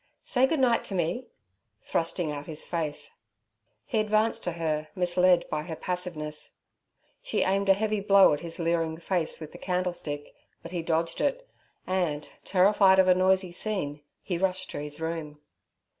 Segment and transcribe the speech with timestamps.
[0.23, 1.27] 'Say good night to me'
[1.83, 3.17] thrusting out his face.
[3.85, 6.55] He advanced to her, misled by her passiveness.
[7.21, 10.33] She aimed a heavy blow at his leering face with the candlestick,
[10.63, 11.47] but he dodged it,
[11.85, 15.39] and, terrified of a noisy scene, he rushed to his room.